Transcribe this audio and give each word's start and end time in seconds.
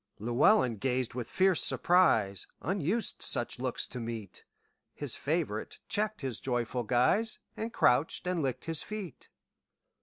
Llewelyn 0.17 0.77
gazed 0.77 1.13
with 1.13 1.29
fierce 1.29 1.63
surprise; 1.63 2.47
Unused 2.63 3.21
such 3.21 3.59
looks 3.59 3.85
to 3.85 3.99
meet, 3.99 4.45
His 4.95 5.15
favorite 5.15 5.77
checked 5.89 6.21
his 6.21 6.39
joyful 6.39 6.81
guise, 6.81 7.37
And 7.55 7.71
crouched 7.71 8.25
and 8.25 8.41
licked 8.41 8.65
his 8.65 8.81
feet. 8.81 9.29